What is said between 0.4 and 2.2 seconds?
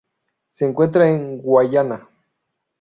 Se encuentra en Guayana.